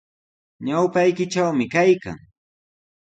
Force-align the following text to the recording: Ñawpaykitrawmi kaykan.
Ñawpaykitrawmi 0.65 1.65
kaykan. 1.73 2.19